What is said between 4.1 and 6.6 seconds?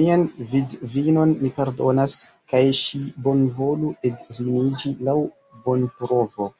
edziniĝi laŭ bontrovo.